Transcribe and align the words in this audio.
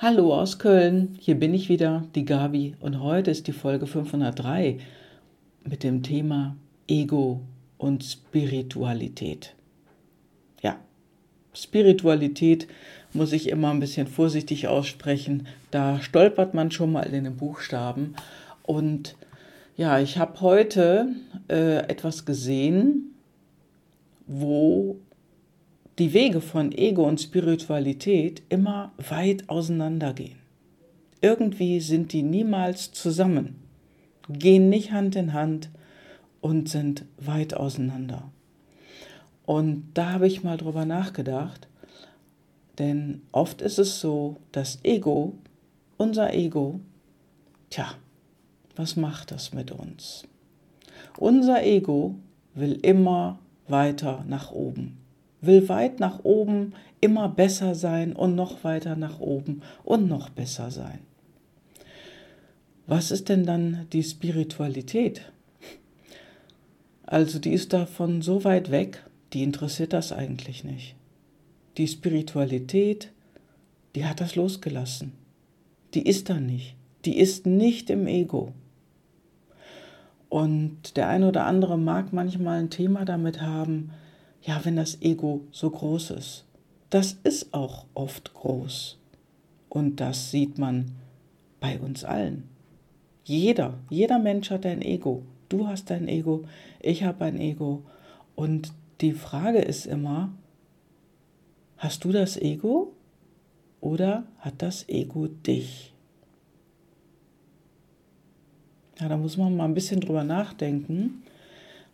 Hallo 0.00 0.32
aus 0.32 0.60
Köln, 0.60 1.16
hier 1.18 1.34
bin 1.34 1.52
ich 1.52 1.68
wieder, 1.68 2.04
die 2.14 2.24
Gabi, 2.24 2.76
und 2.78 3.02
heute 3.02 3.32
ist 3.32 3.48
die 3.48 3.52
Folge 3.52 3.88
503 3.88 4.78
mit 5.64 5.82
dem 5.82 6.04
Thema 6.04 6.54
Ego 6.86 7.40
und 7.78 8.04
Spiritualität. 8.04 9.56
Ja, 10.62 10.76
Spiritualität 11.52 12.68
muss 13.12 13.32
ich 13.32 13.48
immer 13.48 13.70
ein 13.70 13.80
bisschen 13.80 14.06
vorsichtig 14.06 14.68
aussprechen, 14.68 15.48
da 15.72 16.00
stolpert 16.00 16.54
man 16.54 16.70
schon 16.70 16.92
mal 16.92 17.12
in 17.12 17.24
den 17.24 17.36
Buchstaben. 17.36 18.14
Und 18.62 19.16
ja, 19.76 19.98
ich 19.98 20.16
habe 20.16 20.40
heute 20.42 21.08
äh, 21.50 21.78
etwas 21.88 22.24
gesehen, 22.24 23.16
wo 24.28 25.00
die 25.98 26.12
Wege 26.12 26.40
von 26.40 26.70
Ego 26.70 27.06
und 27.08 27.20
Spiritualität 27.20 28.42
immer 28.48 28.92
weit 29.08 29.48
auseinandergehen. 29.48 30.38
Irgendwie 31.20 31.80
sind 31.80 32.12
die 32.12 32.22
niemals 32.22 32.92
zusammen, 32.92 33.56
gehen 34.28 34.68
nicht 34.68 34.92
Hand 34.92 35.16
in 35.16 35.32
Hand 35.32 35.70
und 36.40 36.68
sind 36.68 37.04
weit 37.18 37.54
auseinander. 37.54 38.30
Und 39.44 39.90
da 39.94 40.12
habe 40.12 40.28
ich 40.28 40.44
mal 40.44 40.56
drüber 40.56 40.84
nachgedacht, 40.84 41.66
denn 42.78 43.22
oft 43.32 43.60
ist 43.60 43.80
es 43.80 43.98
so, 44.00 44.36
das 44.52 44.78
Ego, 44.84 45.34
unser 45.96 46.32
Ego, 46.32 46.78
tja, 47.70 47.94
was 48.76 48.94
macht 48.94 49.32
das 49.32 49.52
mit 49.52 49.72
uns? 49.72 50.22
Unser 51.16 51.64
Ego 51.64 52.14
will 52.54 52.78
immer 52.82 53.40
weiter 53.66 54.24
nach 54.28 54.52
oben 54.52 54.98
will 55.40 55.68
weit 55.68 56.00
nach 56.00 56.24
oben 56.24 56.74
immer 57.00 57.28
besser 57.28 57.74
sein 57.74 58.12
und 58.12 58.34
noch 58.34 58.64
weiter 58.64 58.96
nach 58.96 59.20
oben 59.20 59.62
und 59.84 60.08
noch 60.08 60.30
besser 60.30 60.70
sein. 60.70 61.00
Was 62.86 63.10
ist 63.10 63.28
denn 63.28 63.44
dann 63.44 63.86
die 63.92 64.02
Spiritualität? 64.02 65.30
Also 67.04 67.38
die 67.38 67.52
ist 67.52 67.72
davon 67.72 68.22
so 68.22 68.44
weit 68.44 68.70
weg, 68.70 69.04
die 69.32 69.42
interessiert 69.42 69.92
das 69.92 70.12
eigentlich 70.12 70.64
nicht. 70.64 70.94
Die 71.76 71.86
Spiritualität, 71.86 73.12
die 73.94 74.04
hat 74.04 74.20
das 74.20 74.36
losgelassen. 74.36 75.12
Die 75.94 76.06
ist 76.06 76.28
da 76.28 76.40
nicht. 76.40 76.74
Die 77.04 77.18
ist 77.18 77.46
nicht 77.46 77.90
im 77.90 78.06
Ego. 78.06 78.52
Und 80.28 80.96
der 80.96 81.08
eine 81.08 81.28
oder 81.28 81.46
andere 81.46 81.78
mag 81.78 82.12
manchmal 82.12 82.58
ein 82.58 82.70
Thema 82.70 83.04
damit 83.04 83.40
haben, 83.40 83.90
ja, 84.42 84.64
wenn 84.64 84.76
das 84.76 85.00
Ego 85.02 85.42
so 85.50 85.70
groß 85.70 86.12
ist. 86.12 86.44
Das 86.90 87.18
ist 87.24 87.52
auch 87.52 87.84
oft 87.94 88.32
groß. 88.34 88.98
Und 89.68 89.96
das 90.00 90.30
sieht 90.30 90.58
man 90.58 90.92
bei 91.60 91.78
uns 91.78 92.04
allen. 92.04 92.48
Jeder, 93.24 93.74
jeder 93.90 94.18
Mensch 94.18 94.50
hat 94.50 94.64
ein 94.64 94.80
Ego. 94.80 95.22
Du 95.48 95.66
hast 95.66 95.90
ein 95.90 96.08
Ego, 96.08 96.44
ich 96.80 97.04
habe 97.04 97.26
ein 97.26 97.38
Ego. 97.38 97.82
Und 98.34 98.72
die 99.00 99.12
Frage 99.12 99.58
ist 99.58 99.86
immer, 99.86 100.32
hast 101.76 102.04
du 102.04 102.12
das 102.12 102.36
Ego 102.36 102.92
oder 103.80 104.24
hat 104.38 104.62
das 104.62 104.88
Ego 104.88 105.26
dich? 105.26 105.92
Ja, 108.98 109.08
da 109.08 109.16
muss 109.16 109.36
man 109.36 109.56
mal 109.56 109.64
ein 109.64 109.74
bisschen 109.74 110.00
drüber 110.00 110.24
nachdenken. 110.24 111.22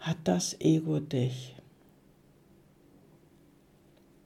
Hat 0.01 0.17
das 0.25 0.59
Ego 0.61 1.01
dich? 1.01 1.54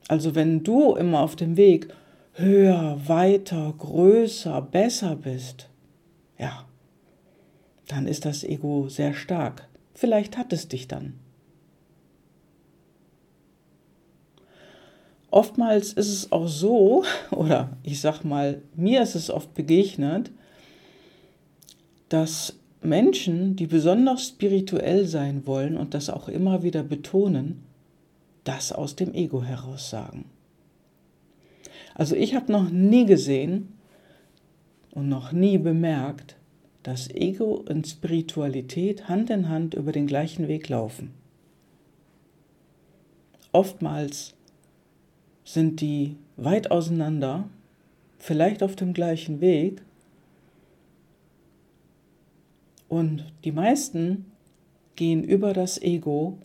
Also 0.08 0.34
wenn 0.34 0.64
du 0.64 0.94
immer 0.96 1.20
auf 1.20 1.36
dem 1.36 1.56
Weg 1.56 1.88
höher, 2.32 2.98
weiter, 3.06 3.74
größer, 3.76 4.62
besser 4.62 5.16
bist, 5.16 5.68
ja, 6.38 6.66
dann 7.88 8.06
ist 8.06 8.24
das 8.24 8.42
Ego 8.42 8.88
sehr 8.88 9.12
stark. 9.12 9.68
Vielleicht 9.94 10.38
hat 10.38 10.52
es 10.52 10.68
dich 10.68 10.88
dann. 10.88 11.14
Oftmals 15.30 15.92
ist 15.92 16.08
es 16.08 16.32
auch 16.32 16.48
so, 16.48 17.04
oder 17.30 17.76
ich 17.82 18.00
sag 18.00 18.24
mal, 18.24 18.62
mir 18.74 19.02
ist 19.02 19.14
es 19.14 19.30
oft 19.30 19.52
begegnet, 19.54 20.30
dass 22.08 22.56
Menschen, 22.80 23.56
die 23.56 23.66
besonders 23.66 24.28
spirituell 24.28 25.06
sein 25.06 25.46
wollen 25.46 25.76
und 25.76 25.92
das 25.92 26.08
auch 26.08 26.28
immer 26.28 26.62
wieder 26.62 26.82
betonen, 26.82 27.64
das 28.48 28.72
aus 28.72 28.96
dem 28.96 29.12
Ego 29.12 29.42
heraus 29.42 29.90
sagen. 29.90 30.24
Also 31.94 32.16
ich 32.16 32.34
habe 32.34 32.50
noch 32.50 32.70
nie 32.70 33.04
gesehen 33.04 33.74
und 34.92 35.08
noch 35.08 35.32
nie 35.32 35.58
bemerkt, 35.58 36.36
dass 36.82 37.10
Ego 37.10 37.62
und 37.68 37.86
Spiritualität 37.86 39.08
Hand 39.08 39.28
in 39.28 39.50
Hand 39.50 39.74
über 39.74 39.92
den 39.92 40.06
gleichen 40.06 40.48
Weg 40.48 40.70
laufen. 40.70 41.12
Oftmals 43.52 44.34
sind 45.44 45.82
die 45.82 46.16
weit 46.36 46.70
auseinander, 46.70 47.50
vielleicht 48.18 48.62
auf 48.62 48.76
dem 48.76 48.94
gleichen 48.94 49.40
Weg, 49.42 49.82
und 52.88 53.30
die 53.44 53.52
meisten 53.52 54.24
gehen 54.96 55.22
über 55.22 55.52
das 55.52 55.82
Ego 55.82 56.38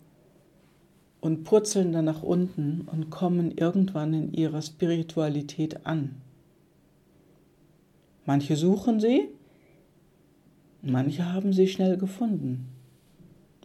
und 1.24 1.42
purzeln 1.44 1.94
dann 1.94 2.04
nach 2.04 2.22
unten 2.22 2.82
und 2.82 3.08
kommen 3.08 3.56
irgendwann 3.56 4.12
in 4.12 4.34
ihrer 4.34 4.60
Spiritualität 4.60 5.86
an. 5.86 6.16
Manche 8.26 8.56
suchen 8.56 9.00
sie, 9.00 9.28
manche 10.82 11.32
haben 11.32 11.54
sie 11.54 11.66
schnell 11.66 11.96
gefunden, 11.96 12.68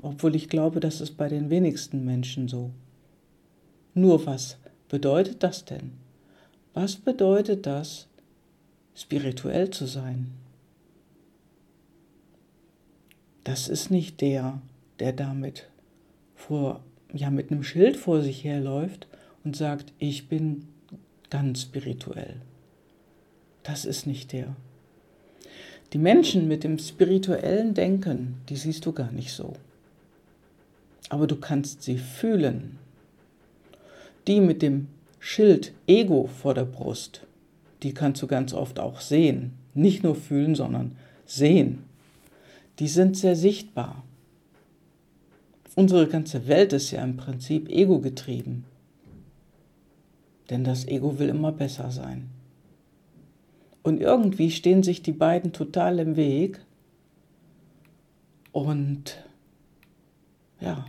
obwohl 0.02 0.38
ich 0.38 0.48
glaube, 0.48 0.80
das 0.80 1.02
ist 1.02 1.18
bei 1.18 1.28
den 1.28 1.50
wenigsten 1.50 2.06
Menschen 2.06 2.48
so. 2.48 2.72
Nur 3.94 4.26
was 4.26 4.58
bedeutet 4.88 5.44
das 5.44 5.66
denn? 5.66 5.92
Was 6.74 6.96
bedeutet 6.96 7.66
das, 7.66 8.08
spirituell 8.96 9.70
zu 9.70 9.86
sein? 9.86 10.32
Das 13.44 13.68
ist 13.68 13.92
nicht 13.92 14.22
der, 14.22 14.62
der 15.00 15.12
damit 15.12 15.68
vor 16.36 16.80
ja 17.14 17.30
mit 17.30 17.52
einem 17.52 17.64
Schild 17.64 17.98
vor 17.98 18.22
sich 18.22 18.44
herläuft 18.44 19.08
und 19.44 19.56
sagt, 19.56 19.94
ich 20.00 20.28
bin 20.28 20.68
ganz 21.30 21.64
spirituell. 21.64 22.36
Das 23.64 23.86
ist 23.86 24.08
nicht 24.08 24.34
der. 24.34 24.56
Die 25.94 25.98
Menschen 25.98 26.48
mit 26.48 26.64
dem 26.64 26.78
spirituellen 26.78 27.74
Denken, 27.74 28.42
die 28.50 28.56
siehst 28.56 28.86
du 28.86 28.92
gar 28.92 29.12
nicht 29.12 29.34
so. 29.34 29.54
Aber 31.10 31.26
du 31.26 31.36
kannst 31.36 31.82
sie 31.82 31.98
fühlen. 31.98 32.78
Die 34.28 34.40
mit 34.40 34.62
dem 34.62 34.88
Schild 35.20 35.74
Ego 35.88 36.28
vor 36.28 36.54
der 36.54 36.66
Brust, 36.66 37.26
die 37.82 37.94
kannst 37.94 38.22
du 38.22 38.28
ganz 38.28 38.54
oft 38.54 38.80
auch 38.80 39.02
sehen. 39.02 39.54
Nicht 39.74 40.04
nur 40.04 40.16
fühlen, 40.16 40.56
sondern 40.56 40.96
sehen. 41.26 41.84
Die 42.80 42.88
sind 42.88 43.18
sehr 43.18 43.36
sichtbar. 43.36 44.04
Unsere 45.76 46.08
ganze 46.08 46.48
Welt 46.48 46.74
ist 46.74 46.92
ja 46.92 47.04
im 47.04 47.18
Prinzip 47.18 47.70
ego 47.70 48.00
getrieben. 48.00 48.66
Denn 50.50 50.64
das 50.64 50.88
Ego 50.88 51.20
will 51.20 51.30
immer 51.30 51.52
besser 51.52 51.92
sein. 51.92 52.30
Und 53.84 54.02
irgendwie 54.02 54.52
stehen 54.52 54.84
sich 54.84 55.02
die 55.02 55.14
beiden 55.14 55.54
total 55.54 56.00
im 56.00 56.16
Weg. 56.16 56.60
Und 58.52 59.24
ja, 60.60 60.86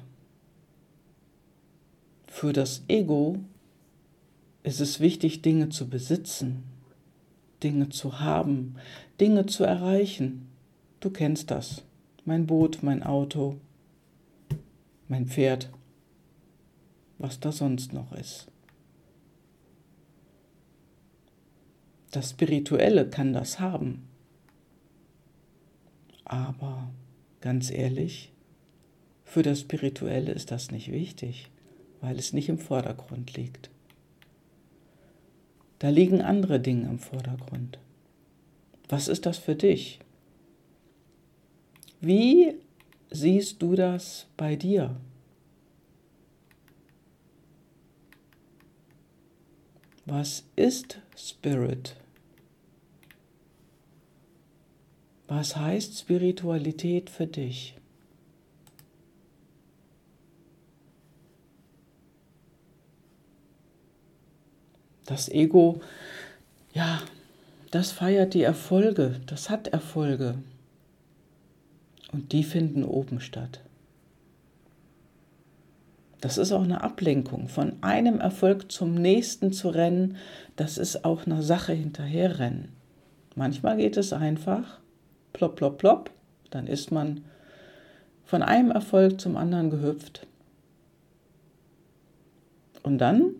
für 2.27 2.53
das 2.53 2.83
Ego 2.89 3.37
ist 4.62 4.81
es 4.81 4.99
wichtig, 4.99 5.43
Dinge 5.43 5.69
zu 5.69 5.89
besitzen, 5.89 6.62
Dinge 7.62 7.91
zu 7.91 8.21
haben, 8.21 8.76
Dinge 9.21 9.47
zu 9.47 9.65
erreichen. 9.65 10.49
Du 11.00 11.11
kennst 11.11 11.50
das. 11.50 11.83
Mein 12.25 12.47
Boot, 12.47 12.83
mein 12.83 13.03
Auto, 13.03 13.56
mein 15.11 15.27
Pferd, 15.27 15.71
was 17.19 17.41
da 17.41 17.51
sonst 17.51 17.93
noch 17.93 18.12
ist. 18.12 18.47
Das 22.12 22.31
Spirituelle 22.31 23.11
kann 23.11 23.33
das 23.33 23.59
haben. 23.59 24.09
Aber 26.25 26.91
ganz 27.41 27.71
ehrlich, 27.71 28.33
für 29.25 29.43
das 29.43 29.61
Spirituelle 29.61 30.31
ist 30.31 30.53
das 30.53 30.71
nicht 30.71 30.93
wichtig, 30.93 31.51
weil 32.01 32.17
es 32.17 32.33
nicht 32.33 32.49
im 32.49 32.59
Vordergrund 32.59 33.37
liegt. 33.37 33.69
Da 35.81 35.89
liegen 35.89 36.21
andere 36.23 36.61
Dinge 36.61 36.89
im 36.89 37.01
Vordergrund. 37.01 37.79
Was 38.89 39.09
ist 39.09 39.27
das 39.27 39.39
für 39.39 39.57
dich? 39.57 39.99
Wie 42.01 42.55
siehst 43.11 43.61
du 43.61 43.75
das 43.75 44.27
bei 44.37 44.57
dir? 44.57 44.97
Was 50.07 50.45
ist 50.57 51.01
Spirit? 51.17 51.97
Was 55.29 55.57
heißt 55.57 55.99
Spiritualität 55.99 57.11
für 57.11 57.27
dich? 57.27 57.77
Das 65.07 65.29
Ego, 65.29 65.81
ja, 66.73 67.03
das 67.71 67.93
feiert 67.93 68.35
die 68.35 68.43
Erfolge, 68.43 69.21
das 69.27 69.51
hat 69.51 69.69
Erfolge. 69.69 70.37
Und 72.12 72.33
die 72.33 72.43
finden 72.43 72.85
oben 72.85 73.21
statt. 73.21 73.61
Das 76.21 76.39
ist 76.39 76.53
auch 76.53 76.65
eine 76.65 76.83
Ablenkung. 76.83 77.49
Von 77.49 77.75
einem 77.83 78.21
Erfolg 78.21 78.71
zum 78.71 78.95
nächsten 78.95 79.53
zu 79.53 79.69
rennen, 79.69 80.17
das 80.57 80.77
ist 80.77 81.05
auch 81.05 81.25
eine 81.25 81.43
Sache 81.43 81.73
hinterherrennen. 81.73 82.69
Manchmal 83.37 83.77
geht 83.77 83.97
es 83.97 84.12
einfach, 84.12 84.81
plopp, 85.33 85.57
plopp, 85.57 85.79
plopp, 85.79 86.11
dann 86.51 86.67
ist 86.67 86.91
man 86.91 87.25
von 88.25 88.43
einem 88.43 88.71
Erfolg 88.71 89.21
zum 89.21 89.37
anderen 89.37 89.71
gehüpft. 89.71 90.27
Und 92.83 92.99
dann 92.99 93.35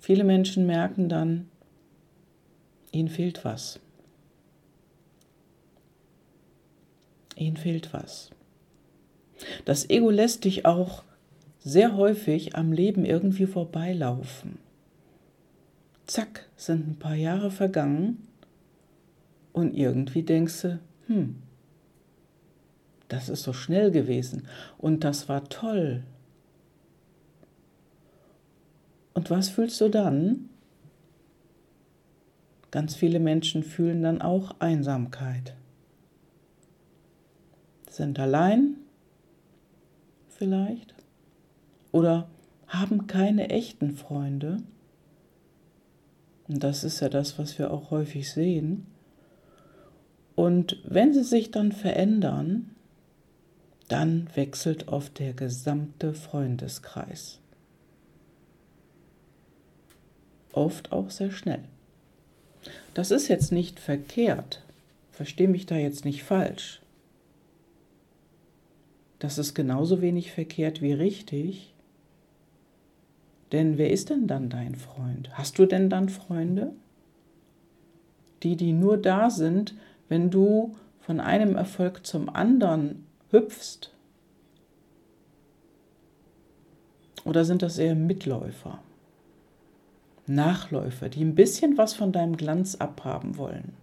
Viele 0.00 0.24
Menschen 0.24 0.66
merken 0.66 1.10
dann, 1.10 1.48
ihnen 2.90 3.10
fehlt 3.10 3.44
was. 3.44 3.78
Ihnen 7.40 7.56
fehlt 7.56 7.92
was. 7.92 8.30
Das 9.64 9.88
Ego 9.88 10.10
lässt 10.10 10.44
dich 10.44 10.66
auch 10.66 11.04
sehr 11.58 11.96
häufig 11.96 12.56
am 12.56 12.72
Leben 12.72 13.04
irgendwie 13.04 13.46
vorbeilaufen. 13.46 14.58
Zack, 16.06 16.48
sind 16.56 16.88
ein 16.88 16.98
paar 16.98 17.14
Jahre 17.14 17.50
vergangen 17.50 18.26
und 19.52 19.76
irgendwie 19.76 20.22
denkst 20.22 20.62
du, 20.62 20.80
hm, 21.06 21.36
das 23.08 23.28
ist 23.28 23.42
so 23.42 23.52
schnell 23.52 23.90
gewesen 23.90 24.46
und 24.78 25.04
das 25.04 25.28
war 25.28 25.48
toll 25.48 26.04
und 29.20 29.28
was 29.28 29.50
fühlst 29.50 29.78
du 29.82 29.90
dann? 29.90 30.48
Ganz 32.70 32.94
viele 32.94 33.20
Menschen 33.20 33.62
fühlen 33.62 34.02
dann 34.02 34.22
auch 34.22 34.54
Einsamkeit. 34.60 35.54
Sind 37.90 38.18
allein 38.18 38.76
vielleicht 40.30 40.94
oder 41.92 42.30
haben 42.66 43.06
keine 43.06 43.50
echten 43.50 43.94
Freunde. 43.96 44.62
Und 46.48 46.64
das 46.64 46.82
ist 46.82 47.00
ja 47.00 47.10
das, 47.10 47.38
was 47.38 47.58
wir 47.58 47.70
auch 47.70 47.90
häufig 47.90 48.32
sehen. 48.32 48.86
Und 50.34 50.80
wenn 50.84 51.12
sie 51.12 51.24
sich 51.24 51.50
dann 51.50 51.72
verändern, 51.72 52.70
dann 53.88 54.28
wechselt 54.34 54.88
oft 54.88 55.18
der 55.18 55.34
gesamte 55.34 56.14
Freundeskreis. 56.14 57.40
oft 60.52 60.92
auch 60.92 61.10
sehr 61.10 61.30
schnell. 61.30 61.62
Das 62.94 63.10
ist 63.10 63.28
jetzt 63.28 63.52
nicht 63.52 63.80
verkehrt, 63.80 64.62
verstehe 65.12 65.48
mich 65.48 65.66
da 65.66 65.76
jetzt 65.76 66.04
nicht 66.04 66.22
falsch. 66.22 66.80
Das 69.20 69.36
ist 69.36 69.54
genauso 69.54 70.00
wenig 70.00 70.32
verkehrt 70.32 70.82
wie 70.82 70.94
richtig. 70.94 71.74
Denn 73.52 73.78
wer 73.78 73.90
ist 73.90 74.10
denn 74.10 74.26
dann 74.26 74.48
dein 74.48 74.74
Freund? 74.74 75.30
Hast 75.34 75.58
du 75.58 75.66
denn 75.66 75.90
dann 75.90 76.08
Freunde? 76.08 76.72
Die, 78.42 78.56
die 78.56 78.72
nur 78.72 78.96
da 78.96 79.28
sind, 79.28 79.74
wenn 80.08 80.30
du 80.30 80.74
von 81.00 81.20
einem 81.20 81.54
Erfolg 81.54 82.06
zum 82.06 82.30
anderen 82.30 83.04
hüpfst? 83.30 83.92
Oder 87.26 87.44
sind 87.44 87.60
das 87.60 87.76
eher 87.76 87.94
Mitläufer? 87.94 88.80
Nachläufer, 90.26 91.10
die 91.10 91.22
ein 91.22 91.34
bisschen 91.34 91.76
was 91.76 91.92
von 91.92 92.12
deinem 92.12 92.38
Glanz 92.38 92.76
abhaben 92.76 93.36
wollen. 93.36 93.74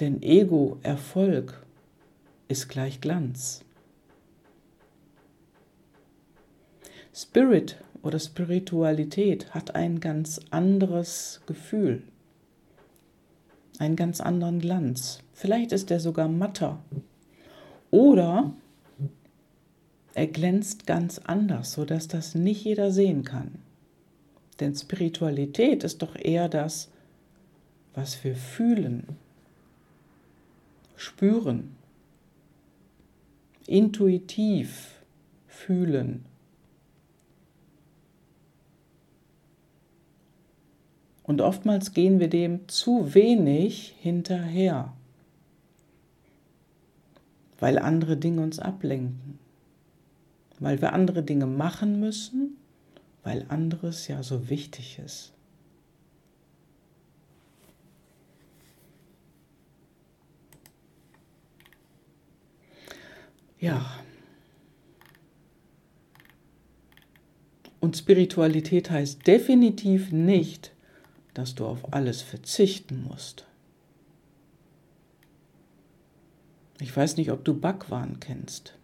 Denn 0.00 0.22
Ego, 0.22 0.76
Erfolg 0.82 1.64
ist 2.48 2.68
gleich 2.68 3.00
Glanz. 3.00 3.64
Spirit 7.14 7.76
oder 8.02 8.18
Spiritualität 8.18 9.54
hat 9.54 9.74
ein 9.74 10.00
ganz 10.00 10.40
anderes 10.50 11.40
Gefühl, 11.46 12.02
einen 13.78 13.96
ganz 13.96 14.20
anderen 14.20 14.60
Glanz. 14.60 15.20
Vielleicht 15.32 15.72
ist 15.72 15.90
er 15.90 16.00
sogar 16.00 16.28
matter. 16.28 16.78
Oder 17.90 18.52
er 20.14 20.26
glänzt 20.26 20.86
ganz 20.86 21.18
anders, 21.18 21.72
sodass 21.72 22.08
das 22.08 22.34
nicht 22.34 22.64
jeder 22.64 22.90
sehen 22.92 23.24
kann. 23.24 23.58
Denn 24.60 24.74
Spiritualität 24.74 25.84
ist 25.84 26.02
doch 26.02 26.16
eher 26.16 26.48
das, 26.48 26.88
was 27.94 28.22
wir 28.24 28.36
fühlen, 28.36 29.06
spüren, 30.96 31.77
intuitiv 33.68 35.02
fühlen. 35.46 36.24
Und 41.22 41.40
oftmals 41.40 41.92
gehen 41.92 42.20
wir 42.20 42.28
dem 42.28 42.68
zu 42.68 43.14
wenig 43.14 43.94
hinterher, 44.00 44.92
weil 47.60 47.78
andere 47.78 48.16
Dinge 48.16 48.42
uns 48.42 48.58
ablenken 48.58 49.38
weil 50.60 50.80
wir 50.80 50.92
andere 50.92 51.22
Dinge 51.22 51.46
machen 51.46 52.00
müssen, 52.00 52.56
weil 53.22 53.46
anderes 53.48 54.08
ja 54.08 54.22
so 54.22 54.48
wichtig 54.48 54.98
ist. 55.04 55.32
Ja. 63.60 63.84
Und 67.80 67.96
Spiritualität 67.96 68.90
heißt 68.90 69.26
definitiv 69.26 70.12
nicht, 70.12 70.72
dass 71.34 71.54
du 71.54 71.66
auf 71.66 71.92
alles 71.92 72.22
verzichten 72.22 73.04
musst. 73.04 73.46
Ich 76.80 76.96
weiß 76.96 77.16
nicht, 77.16 77.30
ob 77.30 77.44
du 77.44 77.54
Bhagwan 77.54 78.20
kennst 78.20 78.78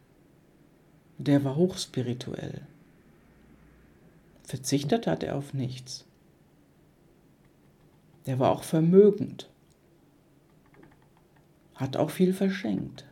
der 1.19 1.45
war 1.45 1.57
hochspirituell. 1.57 2.62
Verzichtet 4.43 5.07
hat 5.07 5.23
er 5.23 5.37
auf 5.37 5.54
nichts. 5.54 6.04
Der 8.26 8.38
war 8.38 8.50
auch 8.52 8.62
vermögend, 8.62 9.49
hat 11.75 11.97
auch 11.97 12.11
viel 12.11 12.33
verschenkt. 12.33 13.04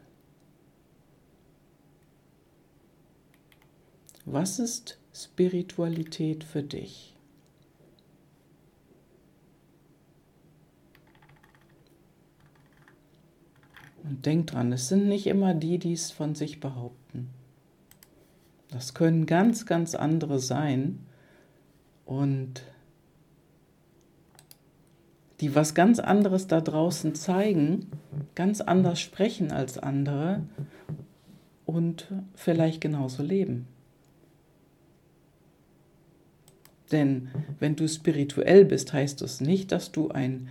Was 4.24 4.58
ist 4.58 4.98
Spiritualität 5.12 6.44
für 6.44 6.62
dich? 6.62 7.14
Und 14.04 14.26
denk 14.26 14.48
dran, 14.48 14.72
es 14.72 14.88
sind 14.88 15.08
nicht 15.08 15.26
immer 15.26 15.54
die, 15.54 15.78
die 15.78 15.92
es 15.92 16.10
von 16.10 16.34
sich 16.34 16.60
behaupten. 16.60 17.30
Das 18.70 18.94
können 18.94 19.26
ganz, 19.26 19.66
ganz 19.66 19.94
andere 19.94 20.38
sein 20.38 21.00
und 22.04 22.62
die 25.40 25.54
was 25.54 25.74
ganz 25.74 25.98
anderes 25.98 26.46
da 26.46 26.60
draußen 26.60 27.14
zeigen, 27.14 27.90
ganz 28.34 28.60
anders 28.60 29.00
sprechen 29.00 29.50
als 29.50 29.76
andere 29.76 30.42
und 31.66 32.12
vielleicht 32.34 32.80
genauso 32.80 33.22
leben. 33.22 33.66
Denn 36.92 37.30
wenn 37.58 37.74
du 37.74 37.88
spirituell 37.88 38.66
bist, 38.66 38.92
heißt 38.92 39.22
es 39.22 39.40
nicht, 39.40 39.72
dass 39.72 39.92
du 39.92 40.10
ein 40.10 40.48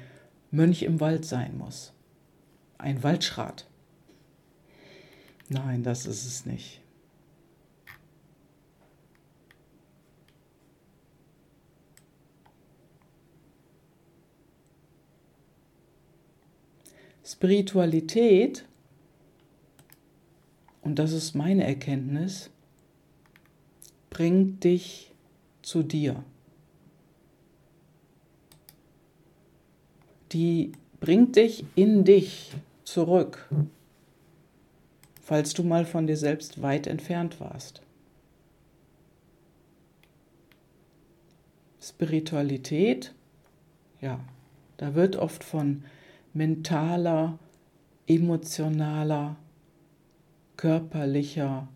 Mönch 0.50 0.82
im 0.82 1.00
Wald 1.00 1.24
sein 1.24 1.58
musst. 1.58 1.94
Ein 2.80 3.04
Waldschrat. 3.04 3.68
Nein, 5.50 5.84
das 5.84 6.06
ist 6.08 6.26
es 6.26 6.46
nicht. 6.46 6.82
Spiritualität, 17.24 18.66
und 20.82 21.00
das 21.00 21.12
ist 21.12 21.34
meine 21.34 21.66
Erkenntnis, 21.66 22.50
bringt 24.10 24.64
dich 24.64 25.11
zu 25.72 25.84
dir. 25.84 26.22
Die 30.34 30.74
bringt 31.00 31.38
dich 31.38 31.64
in 31.76 32.04
dich 32.04 32.52
zurück, 32.84 33.50
falls 35.22 35.54
du 35.54 35.64
mal 35.64 35.86
von 35.86 36.08
dir 36.08 36.18
selbst 36.18 36.62
weit 36.62 36.88
entfernt 36.88 37.40
warst. 37.40 37.82
Spiritualität, 41.82 43.14
ja, 44.02 44.20
da 44.76 44.94
wird 44.94 45.16
oft 45.16 45.42
von 45.42 45.86
mentaler, 46.34 47.40
emotionaler, 48.08 49.38
körperlicher 50.58 51.70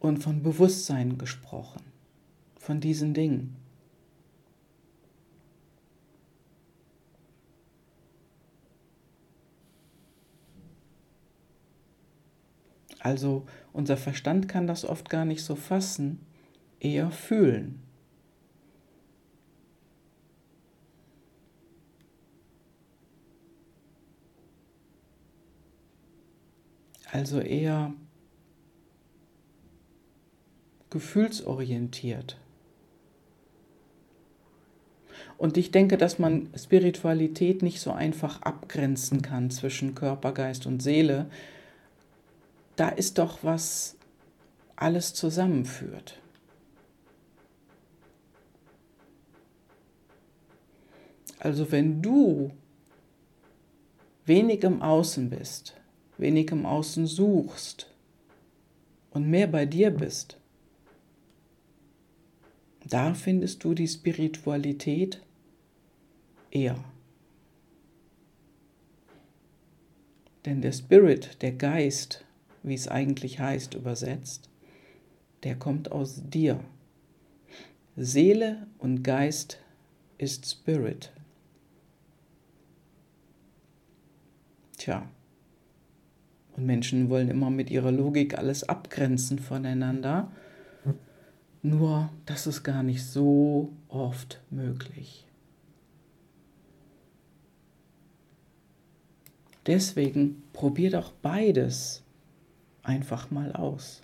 und 0.00 0.18
von 0.18 0.42
Bewusstsein 0.42 1.18
gesprochen, 1.18 1.82
von 2.58 2.80
diesen 2.80 3.14
Dingen. 3.14 3.56
Also 12.98 13.46
unser 13.72 13.96
Verstand 13.96 14.48
kann 14.48 14.66
das 14.66 14.84
oft 14.84 15.08
gar 15.08 15.24
nicht 15.24 15.42
so 15.42 15.54
fassen, 15.54 16.20
eher 16.80 17.10
fühlen. 17.10 17.82
Also 27.12 27.40
eher 27.40 27.92
gefühlsorientiert. 30.90 32.36
Und 35.38 35.56
ich 35.56 35.70
denke, 35.70 35.96
dass 35.96 36.18
man 36.18 36.50
Spiritualität 36.54 37.62
nicht 37.62 37.80
so 37.80 37.92
einfach 37.92 38.42
abgrenzen 38.42 39.22
kann 39.22 39.50
zwischen 39.50 39.94
Körper, 39.94 40.32
Geist 40.32 40.66
und 40.66 40.82
Seele, 40.82 41.30
da 42.76 42.88
ist 42.88 43.18
doch 43.18 43.38
was 43.42 43.96
alles 44.76 45.14
zusammenführt. 45.14 46.18
Also 51.38 51.72
wenn 51.72 52.02
du 52.02 52.50
wenig 54.26 54.62
im 54.62 54.82
Außen 54.82 55.30
bist, 55.30 55.74
wenig 56.18 56.50
im 56.50 56.66
Außen 56.66 57.06
suchst 57.06 57.90
und 59.10 59.28
mehr 59.28 59.46
bei 59.46 59.64
dir 59.64 59.90
bist, 59.90 60.39
da 62.84 63.14
findest 63.14 63.64
du 63.64 63.74
die 63.74 63.88
Spiritualität 63.88 65.22
eher. 66.50 66.82
Denn 70.44 70.62
der 70.62 70.72
Spirit, 70.72 71.42
der 71.42 71.52
Geist, 71.52 72.24
wie 72.62 72.74
es 72.74 72.88
eigentlich 72.88 73.40
heißt, 73.40 73.74
übersetzt, 73.74 74.48
der 75.42 75.56
kommt 75.56 75.92
aus 75.92 76.22
dir. 76.28 76.60
Seele 77.96 78.66
und 78.78 79.02
Geist 79.02 79.60
ist 80.16 80.50
Spirit. 80.50 81.12
Tja, 84.78 85.06
und 86.56 86.66
Menschen 86.66 87.10
wollen 87.10 87.28
immer 87.28 87.50
mit 87.50 87.70
ihrer 87.70 87.92
Logik 87.92 88.36
alles 88.36 88.68
abgrenzen 88.68 89.38
voneinander. 89.38 90.30
Nur 91.62 92.08
das 92.26 92.46
ist 92.46 92.62
gar 92.62 92.82
nicht 92.82 93.04
so 93.04 93.72
oft 93.88 94.40
möglich. 94.50 95.26
Deswegen 99.66 100.42
probier 100.52 100.90
doch 100.90 101.12
beides 101.12 102.02
einfach 102.82 103.30
mal 103.30 103.52
aus. 103.52 104.02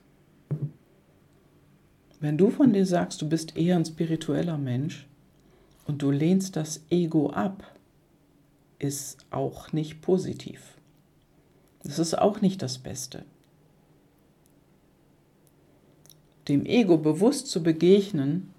Wenn 2.21 2.37
du 2.37 2.51
von 2.51 2.73
dir 2.73 2.85
sagst, 2.85 3.23
du 3.23 3.29
bist 3.29 3.57
eher 3.57 3.77
ein 3.77 3.85
spiritueller 3.85 4.59
Mensch 4.59 5.07
und 5.87 6.03
du 6.03 6.11
lehnst 6.11 6.57
das 6.57 6.83
Ego 6.91 7.31
ab, 7.31 7.75
ist 8.79 9.25
auch 9.31 9.73
nicht 9.73 10.03
positiv. 10.03 10.77
Das 11.83 11.99
ist 11.99 12.19
auch 12.19 12.41
nicht 12.41 12.63
das 12.63 12.79
Beste. 12.79 13.25
Dem 16.49 16.65
Ego 16.65 16.99
bewusst 16.99 17.49
zu 17.49 17.63
begegnen 17.63 18.51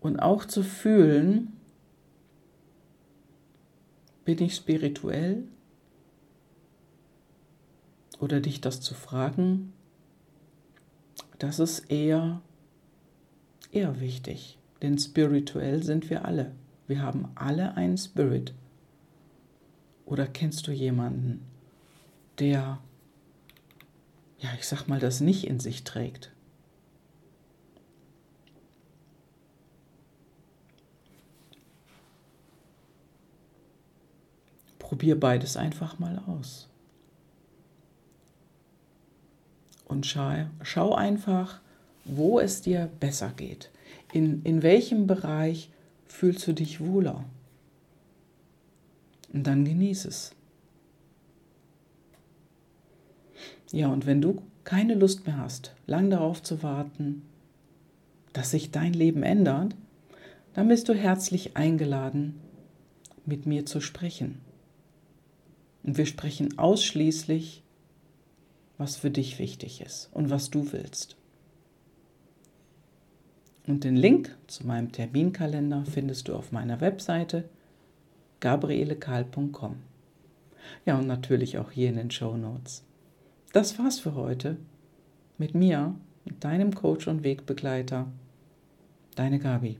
und 0.00 0.18
auch 0.18 0.44
zu 0.44 0.62
fühlen, 0.62 1.52
bin 4.24 4.40
ich 4.40 4.54
spirituell 4.54 5.44
oder 8.20 8.40
dich 8.40 8.60
das 8.60 8.80
zu 8.80 8.94
fragen, 8.94 9.72
das 11.38 11.58
ist 11.58 11.90
eher, 11.90 12.40
eher 13.72 14.00
wichtig. 14.00 14.58
Denn 14.80 14.98
spirituell 14.98 15.82
sind 15.82 16.08
wir 16.08 16.24
alle. 16.24 16.52
Wir 16.86 17.02
haben 17.02 17.28
alle 17.34 17.76
einen 17.76 17.98
Spirit. 17.98 18.54
Oder 20.06 20.26
kennst 20.26 20.66
du 20.66 20.72
jemanden, 20.72 21.42
der, 22.38 22.78
ja, 24.42 24.50
ich 24.58 24.66
sag 24.66 24.86
mal, 24.86 25.00
das 25.00 25.20
nicht 25.20 25.46
in 25.46 25.60
sich 25.60 25.84
trägt? 25.84 26.32
Probier 34.78 35.18
beides 35.18 35.56
einfach 35.56 35.98
mal 35.98 36.22
aus. 36.26 36.68
und 39.92 40.06
schau, 40.06 40.46
schau 40.62 40.94
einfach, 40.94 41.60
wo 42.04 42.40
es 42.40 42.62
dir 42.62 42.90
besser 42.98 43.32
geht. 43.36 43.70
In, 44.12 44.42
in 44.42 44.62
welchem 44.62 45.06
Bereich 45.06 45.70
fühlst 46.06 46.46
du 46.46 46.54
dich 46.54 46.80
wohler? 46.80 47.24
Und 49.32 49.46
dann 49.46 49.64
genieß 49.64 50.06
es. 50.06 50.32
Ja, 53.72 53.88
und 53.88 54.06
wenn 54.06 54.20
du 54.20 54.42
keine 54.64 54.94
Lust 54.94 55.26
mehr 55.26 55.38
hast, 55.38 55.74
lang 55.86 56.10
darauf 56.10 56.42
zu 56.42 56.62
warten, 56.62 57.22
dass 58.32 58.50
sich 58.50 58.70
dein 58.70 58.92
Leben 58.92 59.22
ändert, 59.22 59.74
dann 60.54 60.68
bist 60.68 60.88
du 60.88 60.94
herzlich 60.94 61.56
eingeladen, 61.56 62.38
mit 63.24 63.46
mir 63.46 63.66
zu 63.66 63.80
sprechen. 63.80 64.40
Und 65.82 65.96
wir 65.96 66.06
sprechen 66.06 66.58
ausschließlich 66.58 67.62
was 68.78 68.96
für 68.96 69.10
dich 69.10 69.38
wichtig 69.38 69.80
ist 69.80 70.10
und 70.12 70.30
was 70.30 70.50
du 70.50 70.72
willst. 70.72 71.16
Und 73.66 73.84
den 73.84 73.96
Link 73.96 74.36
zu 74.48 74.66
meinem 74.66 74.90
Terminkalender 74.90 75.84
findest 75.84 76.26
du 76.26 76.34
auf 76.34 76.50
meiner 76.50 76.80
Webseite 76.80 77.48
gabrielekahl.com. 78.40 79.76
Ja, 80.84 80.98
und 80.98 81.06
natürlich 81.06 81.58
auch 81.58 81.70
hier 81.70 81.90
in 81.90 81.96
den 81.96 82.10
Show 82.10 82.36
Notes. 82.36 82.82
Das 83.52 83.78
war's 83.78 83.98
für 83.98 84.14
heute. 84.14 84.56
Mit 85.36 85.54
mir, 85.54 85.94
mit 86.24 86.42
deinem 86.42 86.74
Coach 86.74 87.06
und 87.06 87.22
Wegbegleiter, 87.22 88.06
deine 89.14 89.38
Gabi. 89.38 89.78